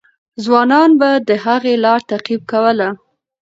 ځوانان 0.43 0.89
به 0.99 1.09
د 1.27 1.29
هغې 1.45 1.73
لار 1.83 1.99
تعقیب 2.09 2.41
کوله. 2.51 2.89